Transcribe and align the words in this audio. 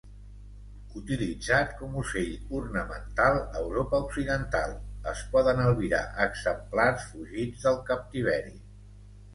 Utilitzat 0.99 1.75
com 1.81 1.99
ocell 2.03 2.31
ornamental 2.61 3.37
a 3.43 3.61
Europa 3.67 4.01
Occidental, 4.07 4.75
es 5.13 5.23
poden 5.37 5.63
albirar 5.69 6.03
exemplars 6.29 7.09
fugits 7.13 7.69
del 7.71 7.81
captiveri. 7.93 8.61